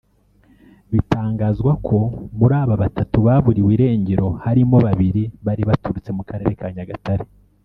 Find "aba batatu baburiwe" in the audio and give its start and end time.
2.61-3.71